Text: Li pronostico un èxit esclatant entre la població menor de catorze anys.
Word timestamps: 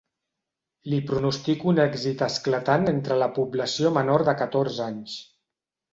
Li 0.93 1.01
pronostico 1.11 1.69
un 1.73 1.83
èxit 1.83 2.25
esclatant 2.29 2.87
entre 2.93 3.19
la 3.25 3.31
població 3.39 3.93
menor 3.99 4.29
de 4.31 4.37
catorze 4.45 4.85
anys. 4.87 5.21